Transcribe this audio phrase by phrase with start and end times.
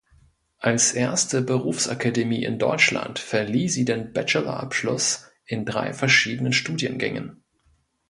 [0.57, 7.43] Als erste Berufsakademie in Deutschland verlieh sie den Bachelor-Abschluss in drei verschiedenen Studiengängen.